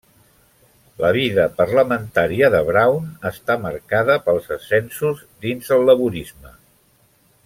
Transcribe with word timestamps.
La 1.01 1.09
vida 1.17 1.43
parlamentària 1.59 2.49
de 2.57 2.61
Brown 2.69 3.05
està 3.31 3.59
marcada 3.67 4.17
pels 4.29 4.49
ascensos 4.57 5.21
dins 5.47 5.71
el 5.77 5.87
laborisme. 5.91 6.57